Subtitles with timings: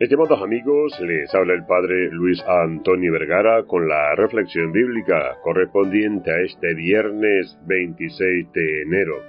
[0.00, 6.40] Estimados amigos, les habla el Padre Luis Antonio Vergara con la reflexión bíblica correspondiente a
[6.40, 9.22] este viernes 26 de enero.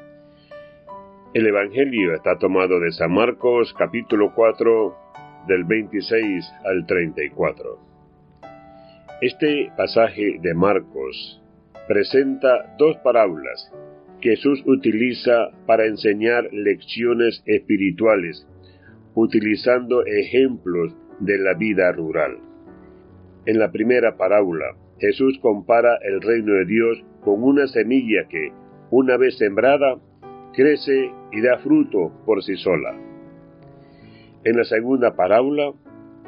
[1.34, 4.96] El Evangelio está tomado de San Marcos capítulo 4
[5.50, 7.78] del 26 al 34.
[9.20, 11.44] Este pasaje de Marcos
[11.86, 13.74] presenta dos parábolas
[14.22, 18.48] que Jesús utiliza para enseñar lecciones espirituales
[19.16, 22.38] utilizando ejemplos de la vida rural.
[23.46, 28.52] En la primera parábola, Jesús compara el reino de Dios con una semilla que,
[28.92, 29.98] una vez sembrada,
[30.54, 32.96] crece y da fruto por sí sola.
[34.44, 35.74] En la segunda parábola,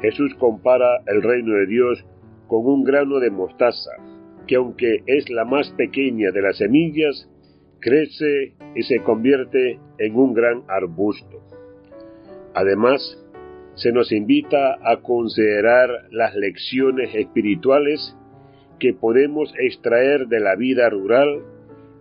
[0.00, 2.04] Jesús compara el reino de Dios
[2.46, 3.90] con un grano de mostaza,
[4.46, 7.28] que aunque es la más pequeña de las semillas,
[7.80, 11.42] crece y se convierte en un gran arbusto.
[12.54, 13.18] Además,
[13.74, 18.16] se nos invita a considerar las lecciones espirituales
[18.78, 21.42] que podemos extraer de la vida rural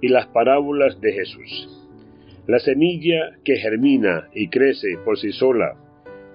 [0.02, 1.88] y las parábolas de Jesús.
[2.46, 5.76] La semilla que germina y crece por sí sola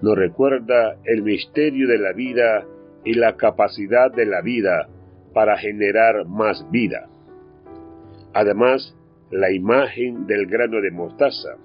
[0.03, 2.65] nos recuerda el misterio de la vida
[3.05, 4.89] y la capacidad de la vida
[5.35, 7.09] para generar más vida.
[8.33, 8.97] Además,
[9.31, 11.57] la imagen del grano de mostaza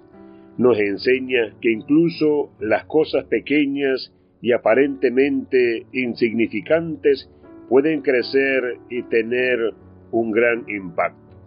[0.58, 7.30] nos enseña que incluso las cosas pequeñas y aparentemente insignificantes
[7.70, 9.74] pueden crecer y tener
[10.12, 11.38] un gran impacto.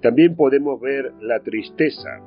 [0.00, 2.20] También podemos ver la tristeza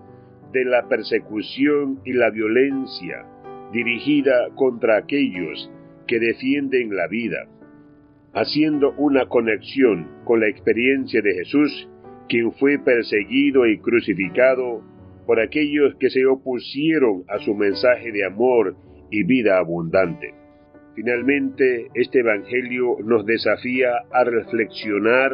[0.51, 3.25] de la persecución y la violencia
[3.71, 5.71] dirigida contra aquellos
[6.07, 7.47] que defienden la vida,
[8.33, 11.87] haciendo una conexión con la experiencia de Jesús,
[12.27, 14.83] quien fue perseguido y crucificado
[15.29, 18.75] por aquellos que se opusieron a su mensaje de amor
[19.11, 20.33] y vida abundante.
[20.95, 25.31] Finalmente, este Evangelio nos desafía a reflexionar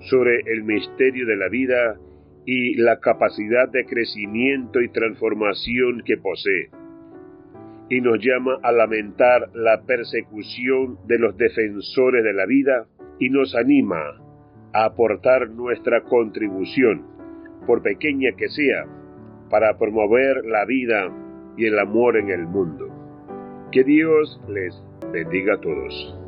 [0.00, 1.96] sobre el misterio de la vida
[2.44, 6.70] y la capacidad de crecimiento y transformación que posee,
[7.88, 12.88] y nos llama a lamentar la persecución de los defensores de la vida
[13.20, 14.02] y nos anima
[14.72, 17.06] a aportar nuestra contribución,
[17.64, 18.86] por pequeña que sea,
[19.50, 21.12] para promover la vida
[21.56, 22.88] y el amor en el mundo.
[23.72, 26.19] Que Dios les bendiga a todos.